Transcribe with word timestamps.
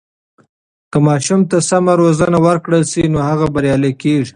که 0.91 0.97
ماشوم 1.07 1.41
ته 1.49 1.57
سمه 1.69 1.93
روزنه 2.01 2.39
ورکړل 2.47 2.83
سي، 2.91 3.03
نو 3.13 3.19
هغه 3.29 3.45
بریالی 3.53 3.93
کیږي. 4.01 4.29